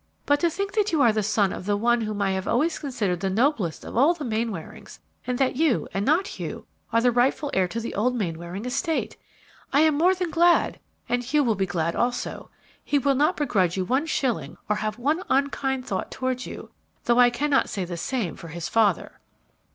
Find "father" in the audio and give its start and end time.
18.67-19.19